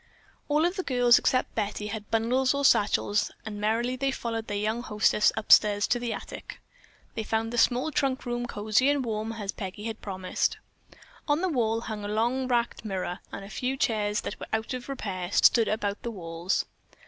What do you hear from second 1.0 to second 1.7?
except